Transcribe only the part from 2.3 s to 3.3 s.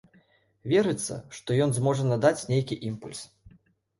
нейкі імпульс.